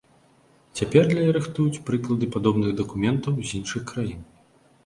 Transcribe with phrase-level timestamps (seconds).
[0.79, 4.21] Цяпер для яе рыхтуюць прыклады падобных дакументаў з іншых краін.